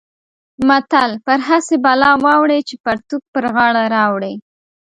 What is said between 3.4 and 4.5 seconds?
غاړه راوړې.